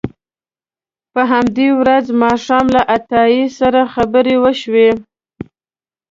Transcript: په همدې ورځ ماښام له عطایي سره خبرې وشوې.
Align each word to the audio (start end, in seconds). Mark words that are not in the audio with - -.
په 1.13 1.21
همدې 1.31 1.67
ورځ 1.79 2.05
ماښام 2.23 2.65
له 2.75 2.81
عطایي 2.95 3.45
سره 3.59 3.79
خبرې 3.93 4.35
وشوې. 4.43 4.89